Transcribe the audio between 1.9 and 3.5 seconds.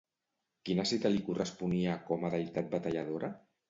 com a deïtat batalladora?